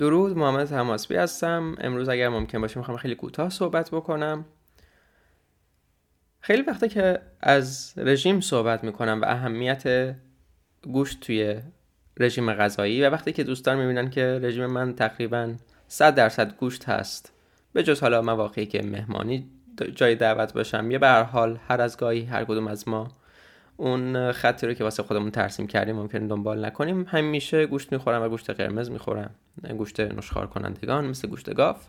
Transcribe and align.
درود 0.00 0.38
محمد 0.38 0.66
تماسبی 0.66 1.16
هستم. 1.16 1.74
امروز 1.80 2.08
اگر 2.08 2.28
ممکن 2.28 2.60
باشه 2.60 2.78
می‌خوام 2.78 2.96
خیلی 2.96 3.14
کوتاه 3.14 3.50
صحبت 3.50 3.90
بکنم. 3.90 4.44
خیلی 6.40 6.62
وقته 6.62 6.88
که 6.88 7.20
از 7.40 7.92
رژیم 7.96 8.40
صحبت 8.40 8.84
می‌کنم 8.84 9.20
و 9.22 9.24
اهمیت 9.24 10.14
گوشت 10.82 11.20
توی 11.20 11.60
رژیم 12.20 12.52
غذایی 12.52 13.02
و 13.02 13.10
وقتی 13.10 13.32
که 13.32 13.44
دوستان 13.44 13.78
می‌بینن 13.78 14.10
که 14.10 14.40
رژیم 14.42 14.66
من 14.66 14.94
تقریبا 14.94 15.54
100 15.88 16.14
درصد 16.14 16.56
گوشت 16.56 16.88
هست 16.88 17.32
به 17.72 17.82
جز 17.82 18.00
حالا 18.00 18.22
مواقعی 18.22 18.66
که 18.66 18.82
مهمانی 18.82 19.50
جای 19.94 20.14
دعوت 20.14 20.52
باشم 20.52 20.90
یا 20.90 20.98
به 20.98 21.06
هر 21.06 21.22
حال 21.22 21.58
هر 21.68 21.80
از 21.80 21.96
گاهی 21.96 22.24
هر 22.24 22.44
کدوم 22.44 22.66
از 22.66 22.88
ما 22.88 23.08
اون 23.80 24.32
خطی 24.32 24.66
رو 24.66 24.74
که 24.74 24.84
واسه 24.84 25.02
خودمون 25.02 25.30
ترسیم 25.30 25.66
کردیم 25.66 25.96
ممکن 25.96 26.26
دنبال 26.26 26.64
نکنیم. 26.64 27.06
همیشه 27.08 27.66
گوشت 27.66 27.92
می‌خورم 27.92 28.22
و 28.22 28.28
گوشت 28.28 28.50
قرمز 28.50 28.90
می‌خورم. 28.90 29.30
گوشت 29.78 30.00
نشخار 30.00 30.46
کنندگان 30.46 31.06
مثل 31.06 31.28
گوشت 31.28 31.54
گاف 31.54 31.86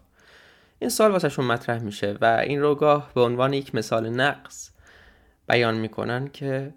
این 0.80 0.90
سال 0.90 1.12
واسهشون 1.12 1.46
مطرح 1.46 1.84
میشه 1.84 2.18
و 2.22 2.26
این 2.26 2.62
رو 2.62 2.76
گاه 2.76 3.12
به 3.16 3.22
عنوان 3.22 3.54
یک 3.54 3.76
مثال 3.76 4.10
نقص 4.10 4.72
بیان 5.48 5.76
می‌کنن 5.76 6.28
که 6.28 6.74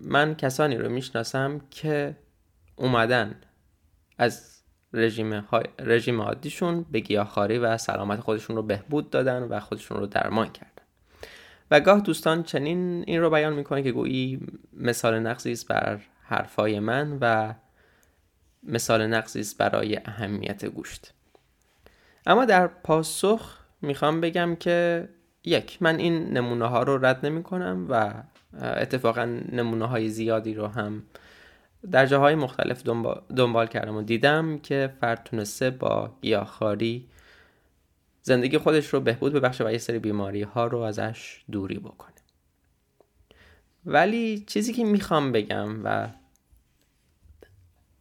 من 0.00 0.34
کسانی 0.34 0.76
رو 0.76 0.88
می‌شناسم 0.88 1.60
که 1.70 2.16
اومدن 2.76 3.34
از 4.18 4.62
رژیم, 4.92 5.34
های... 5.34 5.64
رژیم 5.78 6.20
عادیشون 6.20 6.86
به 6.90 7.00
گیاهخواری 7.00 7.58
و 7.58 7.78
سلامت 7.78 8.20
خودشون 8.20 8.56
رو 8.56 8.62
بهبود 8.62 9.10
دادن 9.10 9.42
و 9.42 9.60
خودشون 9.60 9.98
رو 9.98 10.06
درمان 10.06 10.48
کردن. 10.48 10.81
و 11.72 11.80
گاه 11.80 12.00
دوستان 12.00 12.42
چنین 12.42 13.04
این 13.06 13.20
رو 13.20 13.30
بیان 13.30 13.52
می‌کنه 13.52 13.82
که 13.82 13.92
گویی 13.92 14.40
مثال 14.72 15.18
نقضی 15.18 15.52
است 15.52 15.68
بر 15.68 16.00
حرفای 16.22 16.80
من 16.80 17.18
و 17.20 17.54
مثال 18.62 19.06
نقضی 19.06 19.40
است 19.40 19.58
برای 19.58 19.98
اهمیت 20.04 20.64
گوشت. 20.64 21.12
اما 22.26 22.44
در 22.44 22.66
پاسخ 22.66 23.58
می‌خوام 23.82 24.20
بگم 24.20 24.56
که 24.56 25.08
یک 25.44 25.82
من 25.82 25.98
این 25.98 26.36
نمونه 26.36 26.66
ها 26.66 26.82
رو 26.82 27.06
رد 27.06 27.26
نمی 27.26 27.42
کنم 27.42 27.86
و 27.90 28.12
اتفاقا 28.62 29.24
نمونه 29.52 29.86
های 29.86 30.08
زیادی 30.08 30.54
رو 30.54 30.66
هم 30.66 31.02
در 31.90 32.06
جاهای 32.06 32.34
مختلف 32.34 32.82
دنبال, 33.36 33.66
کردم 33.66 33.96
و 33.96 34.02
دیدم 34.02 34.58
که 34.58 34.92
فرد 35.00 35.24
تونسته 35.24 35.70
با 35.70 36.10
گیاهخواری 36.20 37.08
زندگی 38.22 38.58
خودش 38.58 38.86
رو 38.86 39.00
بهبود 39.00 39.32
ببخشه 39.32 39.64
و 39.64 39.70
یه 39.70 39.78
سری 39.78 39.98
بیماری 39.98 40.42
ها 40.42 40.66
رو 40.66 40.78
ازش 40.78 41.44
دوری 41.52 41.78
بکنه. 41.78 42.12
ولی 43.86 44.44
چیزی 44.46 44.72
که 44.72 44.84
می‌خوام 44.84 45.32
بگم 45.32 45.84
و 45.84 46.08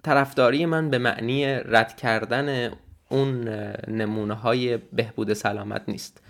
طرفداری 0.04 0.66
من 0.66 0.90
به 0.90 0.98
معنی 0.98 1.46
رد 1.46 1.98
کردن 1.98 2.72
اون 3.10 3.48
نمونه 3.88 4.34
های 4.34 4.78
بهبود 4.78 5.34
سلامت 5.34 5.82
نیست. 5.88 6.22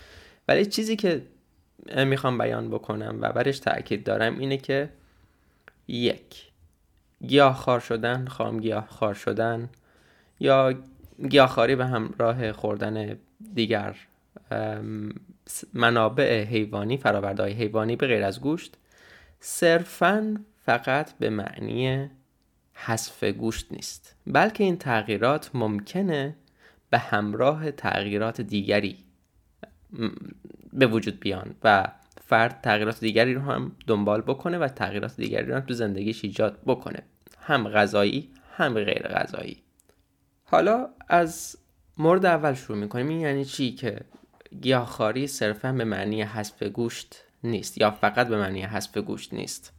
ولی 0.47 0.66
چیزی 0.66 0.95
که 0.95 1.22
می‌خوام 2.06 2.38
بیان 2.38 2.69
بکنم 2.69 3.17
و 3.22 3.31
برش 3.31 3.59
تاکید 3.59 4.03
دارم 4.03 4.39
اینه 4.39 4.58
که 4.58 4.89
یک 5.88 6.52
گیاهخوار 7.28 7.80
شدن 7.80 8.25
خام 8.25 8.59
گیاهخوار 8.59 9.14
شدن 9.14 9.69
یا 10.39 10.73
گیاهخواری 11.30 11.75
به 11.75 11.86
همراه 11.86 12.52
خوردن 12.52 13.17
دیگر 13.53 13.95
منابع 15.73 16.44
حیوانی 16.44 16.97
فراورده 16.97 17.45
حیوانی 17.45 17.95
به 17.95 18.08
غیر 18.08 18.23
از 18.23 18.42
گوشت 18.42 18.78
صرفا 19.39 20.38
فقط 20.66 21.17
به 21.17 21.30
معنی 21.30 22.09
حذف 22.73 23.23
گوشت 23.23 23.72
نیست. 23.72 24.16
بلکه 24.28 24.63
این 24.63 24.78
تغییرات 24.78 25.52
ممکنه 25.53 26.35
به 26.90 26.97
همراه 26.97 27.72
تغییرات 27.72 28.41
دیگری 28.41 28.97
به 30.73 30.88
وجود 30.88 31.19
بیان 31.19 31.56
و 31.63 31.88
فرد 32.25 32.62
تغییرات 32.62 33.00
دیگری 33.00 33.34
رو 33.34 33.41
هم 33.41 33.72
دنبال 33.88 34.22
بکنه 34.22 34.58
و 34.58 34.68
تغییرات 34.68 35.16
دیگری 35.16 35.46
رو 35.46 35.56
هم 35.56 35.62
تو 35.62 35.73
زندگیش 35.73 36.23
ایجاد 36.23 36.59
بکنه. 36.66 37.03
هم 37.40 37.69
غذایی 37.69 38.29
هم 38.58 38.73
غیر 38.73 39.08
غذایی. 39.08 39.58
حالا 40.44 40.90
از 41.09 41.58
مورد 41.97 42.25
اول 42.25 42.53
شروع 42.53 42.78
می‌کنیم. 42.78 43.07
این 43.07 43.19
یعنی 43.19 43.46
چی 43.46 43.72
که 43.72 44.00
گیاهخواری 44.62 45.28
صرفا 45.28 45.72
به 45.72 45.84
معنی 45.84 46.22
حذف 46.22 46.63
گوشت 46.63 47.24
نیست 47.44 47.78
یا 47.78 47.91
فقط 47.91 48.28
به 48.28 48.38
معنی 48.38 48.62
حذف 48.62 48.97
گوشت 48.97 49.34
نیست. 49.34 49.74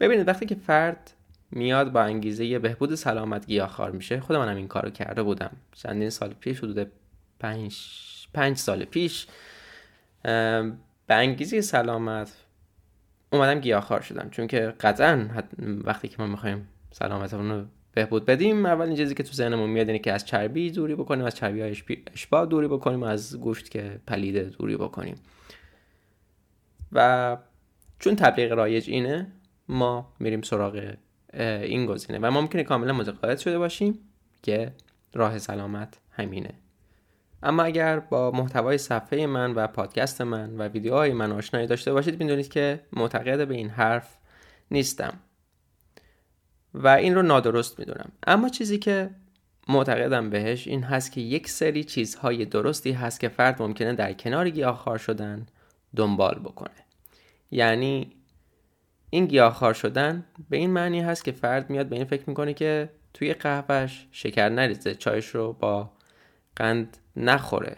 ببینید 0.00 0.28
وقتی 0.28 0.46
که 0.46 0.54
فرد 0.54 1.10
میاد 1.50 1.92
با 1.92 2.02
انگیزه 2.02 2.58
بهبود 2.58 2.94
سلامت 2.94 3.46
گیاهخوار 3.46 3.90
میشه 3.90 4.20
خود 4.20 4.36
منم 4.36 4.56
این 4.56 4.68
کارو 4.68 4.90
کرده 4.90 5.22
بودم. 5.22 5.50
چندین 5.72 6.10
سال 6.10 6.34
پیش 6.40 6.58
حدود 6.58 6.92
پنج, 7.40 7.76
پنج 8.34 8.56
سال 8.56 8.84
پیش 8.84 9.26
به 10.22 11.14
انگیزه 11.14 11.60
سلامت 11.60 12.32
اومدم 13.32 13.60
گیاهخوار 13.60 14.00
شدم. 14.00 14.30
چون 14.30 14.46
که 14.46 14.74
قطعا 14.80 15.28
وقتی 15.58 16.08
که 16.08 16.16
ما 16.18 16.26
می‌خوایم 16.26 16.68
سلامتمون 16.90 17.50
رو 17.50 17.64
بهبود 17.94 18.26
بدیم. 18.26 18.66
اولین 18.66 18.96
چیزی 18.96 19.14
که 19.14 19.22
تو 19.22 19.32
ذهنمون 19.32 19.70
میاد 19.70 19.86
اینه 19.86 19.98
که 19.98 20.12
از 20.12 20.24
چربی 20.24 20.70
دوری 20.70 20.94
بکنیم 20.94 21.24
از 21.24 21.34
چربی 21.34 21.60
های 21.60 21.76
اشباع 22.12 22.46
دوری 22.46 22.68
بکنیم 22.68 23.02
از 23.02 23.40
گوشت 23.40 23.68
که 23.70 24.00
پلیده 24.06 24.42
دوری 24.42 24.76
بکنیم. 24.76 25.14
و 26.92 27.36
چون 27.98 28.16
تبلیغ 28.16 28.52
رایج 28.52 28.90
اینه 28.90 29.26
ما 29.68 30.12
میریم 30.20 30.42
سراغ 30.42 30.94
این 31.34 31.86
گزینه. 31.86 32.18
و 32.18 32.30
ممکنه 32.30 32.64
کاملا 32.64 32.92
متقاعد 32.92 33.38
شده 33.38 33.58
باشیم 33.58 33.98
که 34.42 34.72
راه 35.14 35.38
سلامت 35.38 35.98
همینه. 36.10 36.54
اما 37.42 37.62
اگر 37.62 38.00
با 38.00 38.30
محتوای 38.30 38.78
صفحه 38.78 39.26
من 39.26 39.54
و 39.54 39.66
پادکست 39.66 40.20
من 40.20 40.56
و 40.56 40.68
ویدیوهای 40.68 41.12
من 41.12 41.32
آشنایی 41.32 41.66
داشته 41.66 41.92
باشید 41.92 42.22
می‌دونید 42.22 42.48
که 42.48 42.80
معتقد 42.92 43.48
به 43.48 43.54
این 43.54 43.68
حرف 43.68 44.16
نیستم. 44.70 45.14
و 46.74 46.88
این 46.88 47.14
رو 47.14 47.22
نادرست 47.22 47.78
می‌دونم. 47.78 48.12
اما 48.26 48.48
چیزی 48.48 48.78
که 48.78 49.10
معتقدم 49.68 50.30
بهش 50.30 50.66
این 50.66 50.82
هست 50.82 51.12
که 51.12 51.20
یک 51.20 51.48
سری 51.48 51.84
چیزهای 51.84 52.44
درستی 52.44 52.92
هست 52.92 53.20
که 53.20 53.28
فرد 53.28 53.62
ممکنه 53.62 53.94
در 53.94 54.12
کنار 54.12 54.50
گیاهخوار 54.50 54.98
شدن 54.98 55.46
دنبال 55.96 56.38
بکنه. 56.38 56.70
یعنی 57.50 58.12
این 59.10 59.26
گیاهخوار 59.26 59.74
شدن 59.74 60.24
به 60.50 60.56
این 60.56 60.70
معنی 60.70 61.00
هست 61.00 61.24
که 61.24 61.32
فرد 61.32 61.70
میاد 61.70 61.86
به 61.86 61.96
این 61.96 62.04
فکر 62.04 62.22
می‌کنه 62.26 62.54
که 62.54 62.90
توی 63.14 63.34
قهوهش 63.34 64.06
شکر 64.12 64.48
نریزه 64.48 64.94
چایش 64.94 65.26
رو 65.26 65.52
با 65.52 65.90
قند 66.56 66.98
نخوره. 67.16 67.76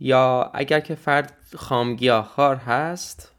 یا 0.00 0.50
اگر 0.54 0.80
که 0.80 0.94
فرد 0.94 1.32
خامگیاهخوار 1.56 2.56
هست 2.56 3.32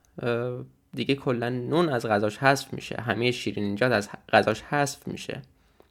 دیگه 0.94 1.16
کلا 1.16 1.50
نون 1.50 1.90
از 1.90 2.06
غذاش 2.06 2.38
حذف 2.38 2.74
میشه. 2.74 2.96
همه 2.96 3.32
شیرینیجات 3.32 3.92
از 3.92 4.10
غذاش 4.30 4.62
حذف 4.62 5.08
میشه. 5.08 5.42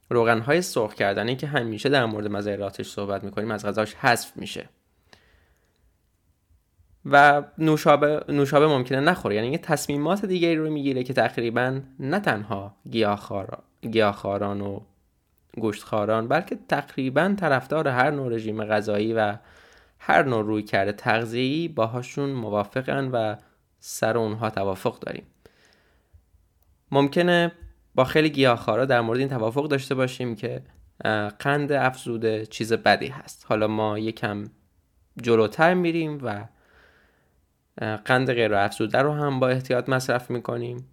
روغن 0.09 0.39
های 0.39 0.61
سرخ 0.61 0.93
کردنی 0.93 1.35
که 1.35 1.47
همیشه 1.47 1.89
در 1.89 2.05
مورد 2.05 2.27
مزراتش 2.27 2.89
صحبت 2.89 3.23
می‌کنیم 3.23 3.51
از 3.51 3.65
غذاش 3.65 3.93
حذف 3.95 4.37
میشه. 4.37 4.69
و 7.05 7.43
نوشابه, 7.57 8.23
نوشابه 8.29 8.67
ممکنه 8.67 8.99
نخوره. 8.99 9.35
یعنی 9.35 9.51
یه 9.51 9.57
تصمیمات 9.57 10.25
دیگری 10.25 10.55
رو 10.55 10.69
می‌گیره 10.69 11.03
که 11.03 11.13
تقریبا 11.13 11.79
نه 11.99 12.19
تنها 12.19 12.75
گیاهخواران 13.81 14.61
و 14.61 14.79
گوشتخواران 15.57 16.27
بلکه 16.27 16.57
تقریبا 16.67 17.35
طرفدار 17.39 17.87
هر 17.87 18.11
نوع 18.11 18.33
رژیم 18.33 18.65
غذایی 18.65 19.13
و 19.13 19.37
هر 19.99 20.23
نوع 20.23 20.45
روی 20.45 20.63
کرده 20.63 20.91
تغذیه‌ای 20.91 21.67
باهاشون 21.67 22.29
موافقن 22.29 23.09
و 23.11 23.35
سر 23.85 24.17
اونها 24.17 24.49
توافق 24.49 24.99
داریم. 24.99 25.23
ممکنه 26.91 27.51
با 27.95 28.03
خیلی 28.03 28.29
گیاهخوارا 28.29 28.85
در 28.85 29.01
مورد 29.01 29.19
این 29.19 29.29
توافق 29.29 29.67
داشته 29.67 29.95
باشیم 29.95 30.35
که 30.35 30.61
قند 31.39 31.71
افزوده 31.71 32.45
چیز 32.45 32.73
بدی 32.73 33.07
هست. 33.07 33.45
حالا 33.49 33.67
ما 33.67 33.99
یکم 33.99 34.45
جلوتر 35.21 35.73
میریم 35.73 36.19
و 36.23 36.45
قند 38.05 38.33
غیر 38.33 38.55
افزوده 38.55 38.97
رو 38.97 39.13
هم 39.13 39.39
با 39.39 39.49
احتیاط 39.49 39.89
مصرف 39.89 40.29
می‌کنیم. 40.29 40.87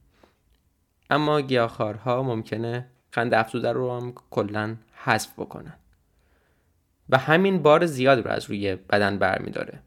اما 1.10 1.40
گیاهخوارها 1.40 2.22
ممکنه 2.22 2.86
قند 3.12 3.34
افزوده 3.34 3.72
رو 3.72 3.96
هم 3.96 4.14
کلا 4.30 4.76
حذف 4.92 5.32
بکنن. 5.32 5.74
و 7.08 7.18
همین 7.18 7.62
بار 7.62 7.86
زیاد 7.86 8.18
رو 8.18 8.30
از 8.30 8.44
روی 8.44 8.76
بدن 8.76 9.18
برمیداره. 9.18 9.82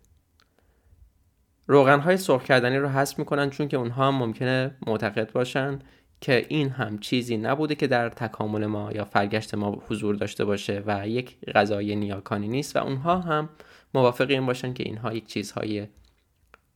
روغن 1.68 2.00
های 2.00 2.18
سرخ 2.18 2.44
کردنی 2.44 2.78
رو 2.78 2.88
حذف 2.88 3.20
می‌کنن 3.20 3.50
چون 3.50 3.68
که 3.68 3.78
اونها 3.78 4.08
هم 4.08 4.16
ممکنه 4.16 4.76
معتقد 4.88 5.32
باشن 5.32 5.80
که 6.22 6.46
این 6.50 6.70
هم 6.70 7.00
چیزی 7.00 7.38
نبوده 7.38 7.76
که 7.76 7.88
در 7.88 8.10
تکامل 8.10 8.66
ما 8.66 8.92
یا 8.92 9.06
فرگشت 9.06 9.56
ما 9.56 9.84
حضور 9.88 10.16
داشته 10.16 10.46
باشه 10.46 10.84
و 10.86 11.08
یک 11.08 11.38
غذای 11.56 11.96
نیاکانی 11.96 12.48
نیست 12.48 12.76
و 12.76 12.80
اونها 12.80 13.20
هم 13.20 13.50
موافق 13.94 14.30
این 14.30 14.46
باشن 14.46 14.74
که 14.74 14.84
اینها 14.84 15.14
یک 15.14 15.28
چیزهای 15.28 15.88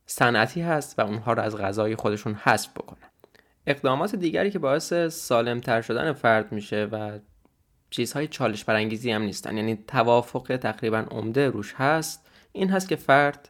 صنعتی 0.06 0.60
هست 0.60 0.98
و 0.98 1.02
اونها 1.02 1.32
رو 1.32 1.42
از 1.42 1.56
غذای 1.56 1.96
خودشون 1.96 2.34
حذف 2.34 2.70
بکنن. 2.70 3.08
اقدامات 3.66 4.14
دیگری 4.14 4.50
که 4.50 4.58
باعث 4.58 4.92
سالمتر 4.92 5.80
شدن 5.80 6.12
فرد 6.12 6.52
میشه 6.52 6.88
و 6.92 7.18
چیزهای 7.90 8.26
چالش 8.26 8.64
برانگیزی 8.64 9.10
هم 9.10 9.22
نیستن. 9.22 9.56
یعنی 9.56 9.78
توافق 9.86 10.56
تقریبا 10.56 10.98
عمده 11.10 11.48
روش 11.48 11.74
هست. 11.74 12.28
این 12.52 12.70
هست 12.70 12.88
که 12.88 12.96
فرد 12.96 13.48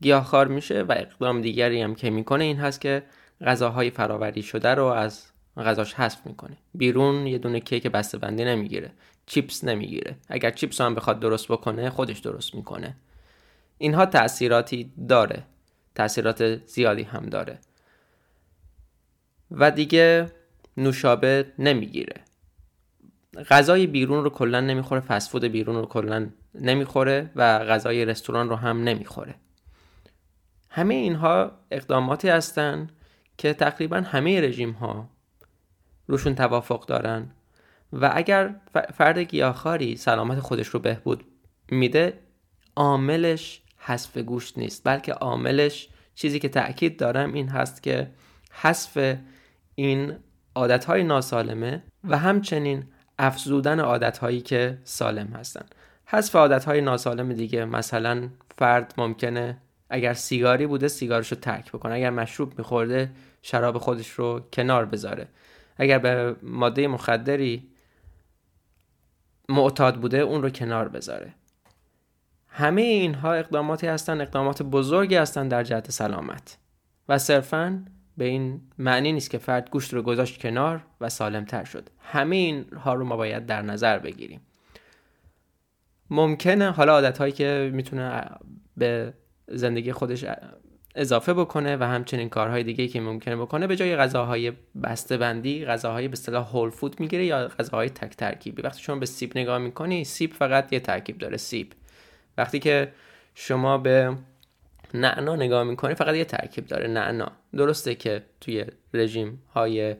گیاهخوار 0.00 0.48
میشه 0.48 0.82
و 0.82 0.94
اقدام 0.96 1.40
دیگری 1.40 1.82
هم 1.82 1.94
که 1.94 2.10
می‌کنه 2.10 2.44
این 2.44 2.56
هست 2.56 2.80
که 2.80 3.02
غذاهای 3.46 3.90
فراوری 3.90 4.42
شده 4.42 4.74
رو 4.74 4.84
از 4.84 5.26
غذاش 5.56 5.94
حذف 5.94 6.26
می‌کنه. 6.26 6.56
بیرون 6.74 7.26
یه 7.26 7.38
دونه 7.38 7.60
کیک 7.60 7.86
بسته 7.86 8.18
بندی 8.18 8.44
نمی‌گیره. 8.44 8.90
چیپس 9.26 9.64
نمی‌گیره. 9.64 10.16
اگر 10.28 10.50
چیپس 10.50 10.80
هم 10.80 10.94
بخواد 10.94 11.20
درست 11.20 11.48
بکنه 11.48 11.90
خودش 11.90 12.18
درست 12.18 12.54
می‌کنه. 12.54 12.96
اینها 13.78 14.06
تاثیراتی 14.06 14.92
داره. 15.08 15.42
تاثیرات 15.94 16.66
زیادی 16.66 17.02
هم 17.02 17.26
داره. 17.26 17.58
و 19.50 19.70
دیگه 19.70 20.26
نوشابه 20.76 21.46
نمی‌گیره. 21.58 22.14
غذای 23.50 23.86
بیرون 23.86 24.24
رو 24.24 24.30
کلا 24.30 24.60
نمی‌خوره 24.60 25.00
فسفود 25.00 25.44
بیرون 25.44 25.76
رو 25.76 25.86
کلا 25.86 26.28
نمی‌خوره 26.54 27.30
و 27.36 27.58
غذای 27.58 28.04
رستوران 28.04 28.48
رو 28.48 28.56
هم 28.56 28.82
نمی‌خوره. 28.82 29.34
همه 30.70 30.94
اینها 30.94 31.50
اقداماتی 31.70 32.28
هستن 32.28 32.88
که 33.38 33.54
تقریبا 33.54 33.96
همه 33.96 34.40
رژیم 34.40 34.70
ها 34.70 35.08
روشون 36.06 36.34
توافق 36.34 36.86
دارن 36.86 37.30
و 37.92 38.12
اگر 38.14 38.54
فرد 38.94 39.18
گیاهخواری 39.18 39.96
سلامت 39.96 40.40
خودش 40.40 40.68
رو 40.68 40.80
بهبود 40.80 41.24
میده 41.70 42.18
عاملش 42.76 43.62
حذف 43.76 44.18
گوشت 44.18 44.58
نیست 44.58 44.82
بلکه 44.84 45.12
عاملش 45.12 45.88
چیزی 46.14 46.38
که 46.38 46.48
تاکید 46.48 46.98
دارم 46.98 47.32
این 47.32 47.48
هست 47.48 47.82
که 47.82 48.10
حذف 48.52 49.16
این 49.74 50.16
عادتهای 50.54 51.04
ناسالمه 51.04 51.82
و 52.04 52.18
همچنین 52.18 52.84
افزودن 53.18 53.80
عادتهایی 53.80 54.40
که 54.40 54.78
سالم 54.84 55.26
هستن. 55.26 55.66
حذف 56.04 56.36
عادتهای 56.36 56.80
ناسالم 56.80 57.32
دیگه 57.32 57.64
مثلا 57.64 58.28
فرد 58.58 58.94
ممکنه 58.98 59.58
اگر 59.90 60.14
سیگاری 60.14 60.66
بوده 60.66 60.88
سیگارش 60.88 61.32
رو 61.32 61.38
ترک 61.38 61.72
بکنه. 61.72 61.94
اگر 61.94 62.10
مشروب 62.10 62.58
میخورده 62.58 63.10
شراب 63.42 63.78
خودش 63.78 64.10
رو 64.10 64.40
کنار 64.52 64.84
بذاره. 64.84 65.28
اگر 65.76 65.98
به 65.98 66.36
ماده 66.42 66.88
مخدری 66.88 67.68
معتاد 69.48 70.00
بوده 70.00 70.18
اون 70.18 70.42
رو 70.42 70.50
کنار 70.50 70.88
بذاره. 70.88 71.34
همه 72.48 72.82
اینها 72.82 73.32
اقداماتی 73.34 73.86
هستن 73.86 74.20
اقدامات 74.20 74.62
بزرگی 74.62 75.16
هستن 75.16 75.48
در 75.48 75.62
جهت 75.62 75.90
سلامت. 75.90 76.58
و 77.08 77.18
صرفا 77.18 77.84
به 78.16 78.24
این 78.24 78.60
معنی 78.78 79.12
نیست 79.12 79.30
که 79.30 79.38
فرد 79.38 79.70
گوشت 79.70 79.94
رو 79.94 80.02
گذاشت 80.02 80.40
کنار 80.40 80.84
و 81.00 81.08
سالم 81.08 81.44
تر 81.44 81.64
شد. 81.64 81.90
همه 81.98 82.36
اینها 82.36 82.94
رو 82.94 83.04
ما 83.04 83.16
باید 83.16 83.46
در 83.46 83.62
نظر 83.62 83.98
بگیریم. 83.98 84.40
ممکنه 86.10 86.70
حالا 86.70 86.92
عادت 86.92 87.18
هایی 87.18 87.32
که 87.32 87.70
می‌تونه 87.74 88.30
به 88.76 89.14
زندگی 89.48 89.92
خودش 89.92 90.24
اضافه 90.94 91.34
بکنه 91.34 91.76
و 91.76 91.82
همچنین 91.84 92.28
کارهای 92.28 92.62
دیگه 92.62 92.88
که 92.88 93.00
ممکنه 93.00 93.36
بکنه 93.36 93.66
به 93.66 93.76
جای 93.76 93.96
غذاهای 93.96 94.52
بسته 94.82 95.16
بندی 95.16 95.64
غذاهای 95.64 96.08
به 96.08 96.12
اصطلاح 96.12 96.48
هول 96.48 96.70
فود 96.70 97.00
می‌گیره 97.00 97.24
یا 97.24 97.48
غذاهای 97.48 97.88
تک 97.88 98.16
ترکیبی. 98.16 98.62
وقتی 98.62 98.82
شما 98.82 98.96
به 98.96 99.06
سیب 99.06 99.38
نگاه 99.38 99.58
می‌کنی 99.58 100.04
سیب 100.04 100.32
فقط 100.32 100.72
یه 100.72 100.80
ترکیب 100.80 101.18
داره 101.18 101.36
سیب. 101.36 101.72
وقتی 102.38 102.58
که 102.58 102.92
شما 103.34 103.78
به 103.78 104.16
نعنا 104.94 105.36
نگاه 105.36 105.64
می‌کنی 105.64 105.94
فقط 105.94 106.14
یه 106.14 106.24
ترکیب 106.24 106.66
داره 106.66 106.88
نعنا. 106.88 107.32
درسته 107.52 107.94
که 107.94 108.22
توی 108.40 108.64
رژیم 108.94 109.42
های 109.54 109.96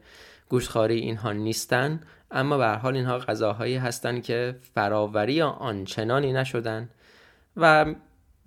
گوشتخواری 0.49 0.99
اینها 0.99 1.33
نیستن 1.33 2.01
اما 2.31 2.59
به 2.59 2.67
حال 2.67 2.97
اینها 2.97 3.19
غذاهایی 3.19 3.77
هستن 3.77 4.21
که 4.21 4.57
فراوری 4.75 5.43
آنچنانی 5.43 6.33
نشدن 6.33 6.89
و 7.57 7.95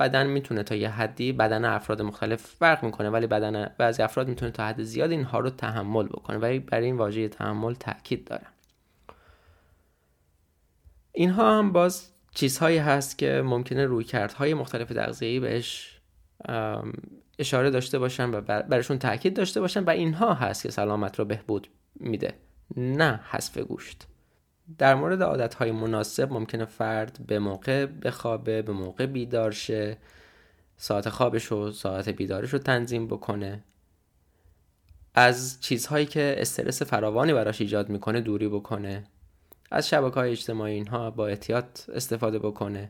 بدن 0.01 0.27
می‌تونه 0.27 0.63
تا 0.63 0.75
یه 0.75 0.89
حدی 0.89 1.31
بدن 1.31 1.65
افراد 1.65 2.01
مختلف 2.01 2.41
فرق 2.41 2.83
می‌کنه 2.83 3.09
ولی 3.09 3.27
بدن 3.27 3.71
بعضی 3.77 4.03
افراد 4.03 4.27
می‌تونه 4.27 4.51
تا 4.51 4.67
حد 4.67 4.83
زیاد 4.83 5.11
اینها 5.11 5.39
رو 5.39 5.49
تحمل 5.49 6.07
بکنه 6.07 6.37
ولی 6.37 6.59
برای 6.59 6.85
این 6.85 6.97
واژه 6.97 7.27
تحمل 7.27 7.73
تاکید 7.73 8.25
دارم 8.25 8.51
اینها 11.11 11.57
هم 11.59 11.71
باز 11.71 12.09
چیزهایی 12.35 12.77
هست 12.77 13.17
که 13.17 13.41
ممکنه 13.45 13.85
روی 13.85 14.03
کردهای 14.03 14.53
مختلف 14.53 14.89
تغذیه‌ای 14.89 15.39
بهش 15.39 15.99
اشاره 17.39 17.69
داشته 17.69 17.99
باشن 17.99 18.29
و 18.29 18.41
برشون 18.41 18.99
تاکید 18.99 19.35
داشته 19.35 19.61
باشن 19.61 19.83
و 19.83 19.89
اینها 19.89 20.33
هست 20.33 20.63
که 20.63 20.71
سلامت 20.71 21.19
رو 21.19 21.25
بهبود 21.25 21.67
میده 21.95 22.33
نه 22.77 23.19
حذف 23.29 23.57
گوشت. 23.57 24.07
در 24.77 24.95
مورد 24.95 25.23
عادتهای 25.23 25.71
مناسب 25.71 26.33
ممکنه 26.33 26.65
فرد 26.65 27.19
به 27.27 27.39
موقع 27.39 27.85
بخوابه 27.85 28.61
به 28.61 28.73
موقع 28.73 29.05
بیدار 29.05 29.51
شه 29.51 29.97
ساعت 30.77 31.09
خوابش 31.09 31.51
و 31.51 31.71
ساعت 31.71 32.09
بیدارش 32.09 32.53
رو 32.53 32.59
تنظیم 32.59 33.07
بکنه. 33.07 33.63
از 35.13 35.57
چیزهایی 35.61 36.05
که 36.05 36.35
استرس 36.37 36.81
فراوانی 36.81 37.33
براش 37.33 37.61
ایجاد 37.61 37.89
می‌کنه 37.89 38.21
دوری 38.21 38.47
بکنه. 38.47 39.03
از 39.71 39.89
شبکه 39.89 40.15
های 40.15 40.31
اجتماعی 40.31 40.73
اینها 40.73 41.11
با 41.11 41.27
احتیاط 41.27 41.89
استفاده 41.89 42.39
بکنه. 42.39 42.89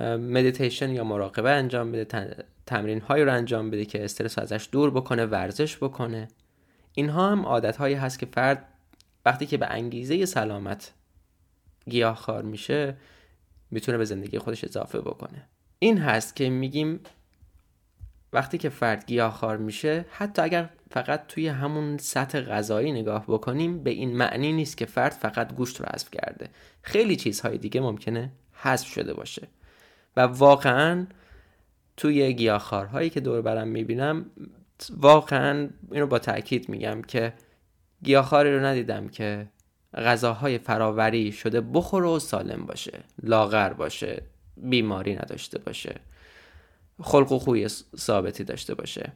مدیتیشن 0.00 0.90
یا 0.90 1.04
مراقبه 1.04 1.50
انجام 1.50 1.92
بده 1.92 2.36
تمرین 2.66 3.00
هایی 3.00 3.24
رو 3.24 3.32
انجام 3.32 3.70
بده 3.70 3.84
که 3.84 4.04
استرس 4.04 4.38
ازش 4.38 4.68
دور 4.72 4.90
بکنه 4.90 5.26
ورزش 5.26 5.76
بکنه. 5.76 6.28
اینها 6.94 7.30
هم 7.30 7.46
عادت 7.46 7.76
هایی 7.76 7.94
هست 7.94 8.18
که 8.18 8.26
فرد 8.26 8.68
وقتی 9.24 9.46
که 9.46 9.56
به 9.56 9.66
انگیزه 9.66 10.26
سلامت 10.26 10.92
گیاهخوار 11.88 12.42
میشه 12.42 12.96
می‌تونه 13.70 13.98
به 13.98 14.04
زندگی 14.04 14.38
خودش 14.38 14.64
اضافه 14.64 15.00
بکنه. 15.00 15.48
این 15.78 15.98
هست 15.98 16.36
که 16.36 16.50
میگیم 16.50 17.00
وقتی 18.32 18.58
که 18.58 18.68
فرد 18.68 19.06
گیاهخوار 19.06 19.56
میشه 19.56 20.04
حتی 20.10 20.42
اگر 20.42 20.70
فقط 20.90 21.26
توی 21.26 21.48
همون 21.48 21.98
سطح 21.98 22.40
غذایی 22.40 22.92
نگاه 22.92 23.24
بکنیم 23.28 23.82
به 23.82 23.90
این 23.90 24.16
معنی 24.16 24.52
نیست 24.52 24.76
که 24.76 24.86
فرد 24.86 25.12
فقط 25.12 25.54
گوشت 25.54 25.80
رو 25.80 25.86
حذف 25.92 26.10
کرده. 26.10 26.48
خیلی 26.82 27.16
چیزهای 27.16 27.58
دیگه 27.58 27.80
ممکنه 27.80 28.32
حذف 28.52 28.86
شده 28.86 29.14
باشه. 29.14 29.48
و 30.16 30.20
واقعا 30.20 31.06
توی 31.96 32.34
گیاهخوارهایی 32.34 33.10
که 33.10 33.20
دور 33.20 33.42
برم 33.42 33.68
می‌بینم 33.68 34.26
واقعا 34.90 35.68
اینو 35.92 36.06
با 36.06 36.18
تاکید 36.18 36.68
میگم 36.68 37.02
که 37.02 37.32
گیاهخواری 38.02 38.56
رو 38.56 38.64
ندیدم 38.64 39.08
که 39.08 39.48
غذاهای 39.94 40.58
فراوری 40.58 41.32
شده 41.32 41.60
بخوره 41.60 42.08
و 42.08 42.18
سالم 42.18 42.66
باشه 42.66 42.98
لاغر 43.22 43.72
باشه 43.72 44.22
بیماری 44.56 45.14
نداشته 45.14 45.58
باشه 45.58 45.94
خلق 47.02 47.32
و 47.32 47.38
خوی 47.38 47.68
ثابتی 47.96 48.44
داشته 48.44 48.74
باشه. 48.74 49.12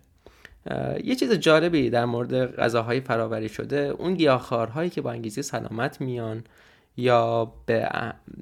یه 1.04 1.14
چیز 1.14 1.32
جالبی 1.32 1.90
در 1.90 2.04
مورد 2.04 2.56
غذاهای 2.56 3.00
فراوری 3.00 3.48
شده 3.48 3.76
اون 3.76 4.14
گیاهخوارهایی 4.14 4.90
که 4.90 5.00
با 5.00 5.10
انگیزه 5.10 5.42
سلامت 5.42 6.00
میان 6.00 6.44
یا 6.96 7.52
به, 7.66 7.88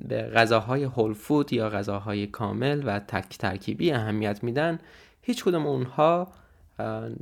به 0.09 0.23
غذاهای 0.23 0.85
هول 0.85 1.13
فود 1.13 1.53
یا 1.53 1.71
غذاهای 1.71 2.27
کامل 2.27 2.83
و 2.87 2.99
تک 2.99 3.39
ترکیبی 3.39 3.93
اهمیت 3.93 4.43
میدن 4.43 4.79
هیچ 5.23 5.45
کدوم 5.45 5.67
اونها 5.67 6.33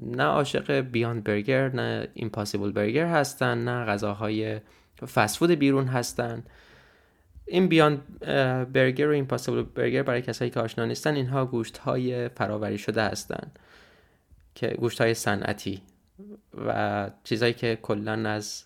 نه 0.02 0.22
عاشق 0.22 0.80
بیاند 0.80 1.24
برگر 1.24 1.68
نه 1.68 2.08
ایمپاسیبل 2.14 2.72
برگر 2.72 3.06
هستن 3.06 3.64
نه 3.64 3.84
غذاهای 3.84 4.60
فسفود 5.14 5.50
بیرون 5.50 5.86
هستن. 5.86 6.42
این 7.46 7.68
بیاند 7.68 8.18
برگر 8.72 9.08
و 9.08 9.10
ایمپاسیبل 9.10 9.62
برگر 9.62 10.02
برای 10.02 10.22
کسایی 10.22 10.50
که 10.50 10.60
آشنا 10.60 10.84
نیستن 10.84 11.14
اینها 11.14 11.46
گوشت 11.46 11.78
های 11.78 12.28
فراوری 12.28 12.78
شده 12.78 13.02
هستن 13.02 13.50
که 14.54 14.68
گوشت 14.68 15.00
های 15.00 15.14
صنعتی 15.14 15.82
و 16.66 17.10
چیزهایی 17.24 17.54
که 17.54 17.78
کلا 17.82 18.30
از 18.30 18.64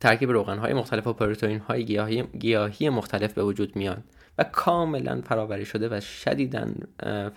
ترکیب 0.00 0.30
روغن 0.30 0.58
های 0.58 0.72
مختلف 0.72 1.06
و 1.06 1.12
پروتئین 1.12 1.58
های 1.58 1.84
گیاهی, 1.84 2.22
گیاهی 2.22 2.88
مختلف 2.88 3.32
به 3.32 3.42
وجود 3.42 3.76
میان 3.76 4.04
و 4.38 4.44
کاملا 4.44 5.20
فراوری 5.20 5.64
شده 5.64 5.88
و 5.88 6.00
شدیدا 6.00 6.66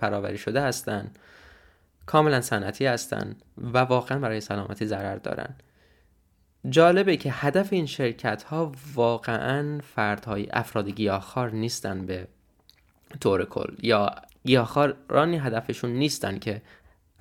فراوری 0.00 0.38
شده 0.38 0.60
هستند 0.60 1.18
کاملا 2.06 2.40
صنعتی 2.40 2.86
هستند 2.86 3.42
و 3.58 3.78
واقعا 3.78 4.18
برای 4.18 4.40
سلامتی 4.40 4.86
ضرر 4.86 5.16
دارن. 5.16 5.54
جالبه 6.70 7.16
که 7.16 7.32
هدف 7.32 7.72
این 7.72 7.86
شرکت 7.86 8.42
ها 8.42 8.72
واقعا 8.94 9.80
فردهای 9.94 10.48
افراد 10.52 10.88
گیاهخوار 10.88 11.50
نیستن 11.50 12.06
به 12.06 12.28
طور 13.20 13.44
کل. 13.44 13.74
یا 13.82 14.14
گیاهخوارانی 14.44 15.38
هدفشون 15.38 15.90
نیستن 15.90 16.38
که 16.38 16.62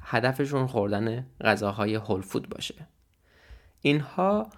هدفشون 0.01 0.67
خوردن 0.67 1.25
غذاهای 1.41 1.95
هول 1.95 2.21
فود 2.21 2.49
باشه. 2.49 2.75
اینها 3.81 4.49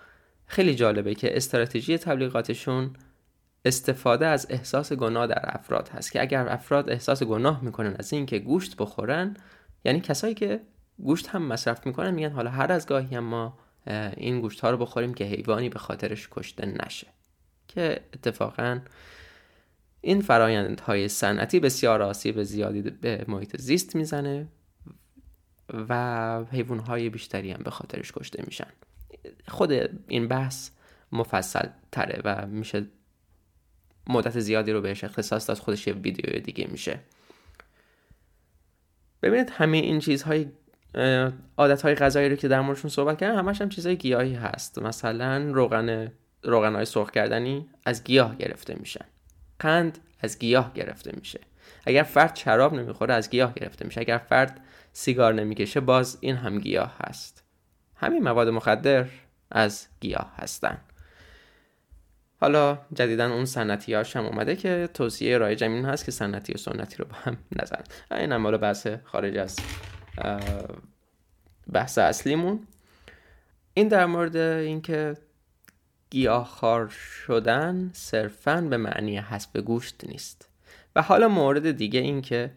خیلی 0.46 0.75
جالبه 0.75 1.15
که 1.15 1.38
استراتژی 1.38 1.98
تبلیغاتشون 1.98 2.96
استفاده 3.65 4.25
از 4.25 4.48
احساس 4.50 4.94
گناه 4.94 5.27
در 5.27 5.42
افراد 5.44 5.89
هست 5.89 6.12
که 6.12 6.22
اگر 6.22 6.50
افراد 6.50 6.89
احساس 6.89 7.24
گناه 7.24 7.63
می‌کنن 7.63 7.96
از 8.00 8.13
اینکه 8.13 8.39
گوشت 8.39 8.77
بخورن 8.77 9.38
یعنی 9.85 9.99
کسایی 9.99 10.33
که 10.33 10.61
گوشت 10.97 11.27
هم 11.27 11.41
مصرف 11.41 11.85
می‌کنن 11.85 12.11
میگن 12.11 12.31
حالا 12.31 12.49
هر 12.51 12.71
از 12.71 12.87
گاهی 12.87 13.15
هم 13.15 13.23
ما 13.23 13.57
این 14.17 14.41
گوشت 14.41 14.59
ها 14.59 14.71
رو 14.71 14.77
بخوریم 14.77 15.13
که 15.13 15.25
حیوانی 15.25 15.69
به 15.69 15.79
خاطرش 15.79 16.27
کشته 16.31 16.65
نشه. 16.65 17.07
که 17.67 18.01
اتفاقا 18.13 18.79
این 20.01 20.21
فرایندهای 20.21 21.07
صنعتی 21.07 21.59
بسیار 21.59 22.01
آسیب 22.01 22.43
زیادی 22.43 22.81
به 22.81 23.25
محیط 23.27 23.57
زیست 23.57 23.95
می‌زنه 23.95 24.47
و 25.89 26.43
حیوانهای 26.51 27.09
بیشتری 27.09 27.51
هم 27.51 27.63
به 27.63 27.71
خاطرش 27.71 28.11
کشته 28.11 28.43
میشن. 28.45 28.69
خود 29.47 29.71
این 30.07 30.27
بحث 30.27 30.69
مفصل 31.11 31.67
تره 31.91 32.21
و 32.25 32.45
میشه 32.47 32.85
مدت 34.07 34.39
زیادی 34.39 34.71
رو 34.71 34.81
بهش 34.81 35.03
اختصاص 35.03 35.47
داد 35.47 35.57
خودش 35.57 35.87
یه 35.87 35.93
ویدیو 35.93 36.39
دیگه 36.39 36.67
میشه. 36.71 36.99
ببینید 39.24 39.50
همه 39.50 39.77
این 39.77 40.00
چیزهای 40.00 40.48
عادت 41.58 41.82
های 41.82 41.96
غذایی 41.96 42.30
رو 42.30 42.36
که 42.36 42.48
در 42.48 42.62
موردشون 42.62 42.89
صحبت 42.92 43.18
کردم 43.20 43.38
همش 43.38 43.62
هم 43.62 43.70
چیزهای 43.70 43.96
گیاهی 43.98 44.34
هست. 44.34 44.80
مثلا 44.80 45.51
روغن 45.51 46.12
روغن 46.44 46.75
های 46.75 46.86
سرخ 46.86 47.12
کردنی 47.12 47.70
از 47.86 48.03
گیاه 48.03 48.36
گرفته 48.36 48.75
میشن. 48.80 49.06
قند 49.60 49.98
از 50.20 50.39
گیاه 50.39 50.74
گرفته 50.74 51.12
میشه. 51.15 51.39
اگر 51.86 52.03
فرد 52.03 52.36
شراب 52.36 52.74
نمی‌خوره 52.74 53.13
از 53.13 53.30
گیاه 53.30 53.53
گرفته 53.53 53.86
میشه. 53.86 54.01
اگر 54.01 54.18
فرد 54.18 54.60
سیگار 54.94 55.34
نمی‌کشه 55.34 55.80
باز 55.80 56.18
این 56.22 56.36
هم 56.36 56.60
گیاه 56.60 56.96
هست. 57.03 57.44
همین 57.96 58.24
مواد 58.24 58.50
مخدر 58.50 59.06
از 59.51 59.88
گیاه 60.00 60.34
هستن. 60.38 60.77
حالا 62.43 62.77
جدیدا 62.93 63.33
اون 63.33 63.45
سنتی 63.45 63.93
هاش 63.93 64.15
هم 64.15 64.25
اومده 64.25 64.55
که 64.55 64.89
توصیه 64.93 65.38
رایج 65.38 65.63
این 65.63 65.85
هست 65.85 66.05
که 66.05 66.12
سنتی 66.12 66.53
و 66.53 66.57
سنتی 66.57 66.97
رو 66.97 67.05
با 67.05 67.15
هم 67.15 67.38
نزن. 67.62 67.83
این 68.12 68.31
هم 68.31 68.43
حالا 68.43 68.57
بحث 68.57 68.88
خارج 69.03 69.38
از 69.38 69.59
بحث 71.73 71.97
اصلیمون. 71.97 72.67
این 73.73 73.88
در 73.88 74.05
مورد 74.05 74.35
اینکه 74.35 75.17
گیاهخوار 76.09 76.88
شدن 76.88 77.89
صرفا 77.93 78.62
به 78.62 78.77
معنی 78.77 79.17
حسب 79.17 79.59
گوشت 79.59 80.03
نیست. 80.07 80.50
و 80.95 81.01
حالا 81.01 81.27
مورد 81.27 81.71
دیگه 81.71 82.00
این 82.00 82.21
که 82.21 82.51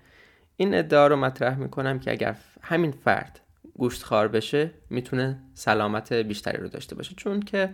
این 0.56 0.74
ادعا 0.74 1.06
رو 1.06 1.16
مطرح 1.16 1.58
می‌کنم 1.58 1.98
که 1.98 2.10
اگر 2.10 2.36
همین 2.62 2.90
فرد 2.90 3.40
گوشت 3.74 4.02
خار 4.02 4.28
بشه 4.28 4.70
می‌تونه 4.90 5.38
سلامت 5.54 6.12
بیشتری 6.12 6.58
رو 6.58 6.68
داشته 6.68 6.94
باشه. 6.94 7.14
چون 7.14 7.40
که 7.40 7.70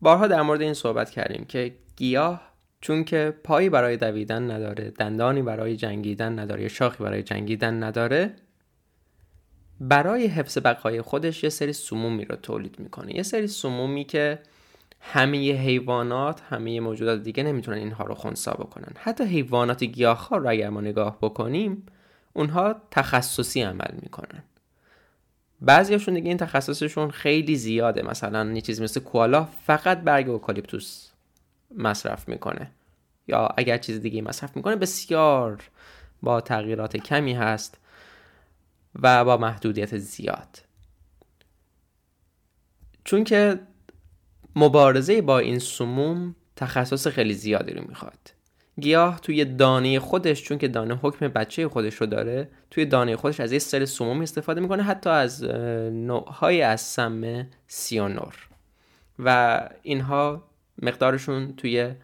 بارها 0.00 0.26
در 0.26 0.42
مورد 0.42 0.62
این 0.62 0.74
صحبت 0.74 1.10
کردیم 1.10 1.44
که 1.44 1.76
گیاه 1.96 2.40
چون 2.80 3.04
که 3.04 3.34
پایی 3.44 3.68
برای 3.68 3.96
دویدن 3.96 4.50
نداره 4.50 4.90
دندانی 4.90 5.42
برای 5.42 5.76
جنگیدن 5.76 6.38
نداره 6.38 6.62
یا 6.62 6.68
شاخی 6.68 7.04
برای 7.04 7.22
جنگیدن 7.22 7.82
نداره 7.82 8.36
برای 9.80 10.26
حفظ 10.26 10.58
بقای 10.58 11.02
خودش 11.02 11.44
یه 11.44 11.50
سری 11.50 11.72
سمومی 11.72 12.24
رو 12.24 12.36
تولید 12.36 12.78
می‌کنه. 12.78 13.16
یه 13.16 13.22
سری 13.22 13.46
سمومی 13.46 14.04
که 14.04 14.38
همه 15.00 15.52
حیوانات 15.52 16.40
همه 16.50 16.80
موجودات 16.80 17.22
دیگه 17.22 17.42
نمی‌تونن 17.42 17.78
اینها 17.78 18.04
رو 18.04 18.14
خونسا 18.14 18.52
بکنن. 18.52 18.92
حتی 18.96 19.24
حیوانات 19.24 19.84
گیاهخوار 19.84 20.40
رو 20.40 20.50
اگر 20.50 20.70
ما 20.70 20.80
نگاه 20.80 21.18
بکنیم 21.22 21.86
اونها 22.32 22.74
تخصصی 22.90 23.62
عمل 23.62 23.94
می‌کنن. 24.02 24.42
بعضیاشون 25.60 26.14
دیگه 26.14 26.28
این 26.28 26.36
تخصصشون 26.36 27.10
خیلی 27.10 27.56
زیاده. 27.56 28.02
مثلا 28.02 28.52
یه 28.52 28.60
چیز 28.60 28.80
مثل 28.82 29.00
کوالا 29.00 29.44
فقط 29.44 30.00
برگ 30.00 30.28
اوکالیپتوس 30.28 31.10
مصرف 31.76 32.28
می‌کنه. 32.28 32.70
یا 33.28 33.48
اگر 33.56 33.78
چیز 33.78 34.00
دیگه 34.00 34.22
مصرف 34.22 34.56
می‌کنه 34.56 34.76
بسیار 34.76 35.62
با 36.22 36.40
تغییرات 36.40 36.96
کمی 36.96 37.32
هست 37.32 37.78
و 39.02 39.24
با 39.24 39.36
محدودیت 39.36 39.98
زیاد. 39.98 40.62
چون 43.04 43.24
که 43.24 43.60
مبارزه 44.56 45.22
با 45.22 45.38
این 45.38 45.58
سموم 45.58 46.36
تخصص 46.56 47.06
خیلی 47.06 47.34
زیادی 47.34 47.72
رو 47.72 47.84
می‌خواد. 47.88 48.30
گیاه 48.80 49.20
توی 49.20 49.44
دانه 49.44 50.00
خودش 50.00 50.42
چون 50.42 50.58
که 50.58 50.68
دانه 50.68 50.94
حکم 50.94 51.28
بچه 51.28 51.68
خودش 51.68 51.94
رو 51.94 52.06
داره 52.06 52.48
توی 52.70 52.86
دانه 52.86 53.16
خودش 53.16 53.40
از 53.40 53.52
یه 53.52 53.58
سری 53.58 53.86
سموم 53.86 54.20
استفاده 54.20 54.60
می‌کنه 54.60 54.82
حتی 54.82 55.10
از 55.10 55.44
نوعهای 55.92 56.62
از 56.62 56.80
سم 56.80 57.46
سیانور. 57.66 58.48
و 59.18 59.60
اینها 59.82 60.44
مقدارشون 60.82 61.54
توی 61.56 61.94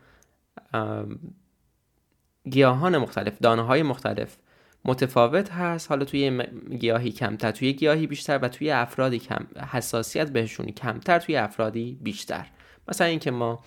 گیاهان 2.50 2.99
مختلف 2.99 3.39
دانه 3.39 3.62
های 3.62 3.83
مختلف 3.83 4.37
متفاوت 4.85 5.53
هست. 5.53 5.89
حالا 5.89 6.05
توی 6.05 6.43
گیاهی 6.81 7.11
کمتر 7.11 7.50
توی 7.50 7.73
گیاهی 7.73 8.07
بیشتر 8.07 8.39
و 8.39 8.49
توی 8.49 8.71
افرادی 8.71 9.19
کم 9.19 9.47
حساسیت 9.73 10.31
بهشونی 10.31 10.73
کمتر 10.73 11.19
توی 11.19 11.37
افرادی 11.37 11.99
بیشتر. 12.03 12.47
مثلا 12.89 13.07
اینکه 13.07 13.31
ما 13.31 13.65